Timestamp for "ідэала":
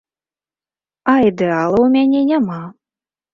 1.27-1.75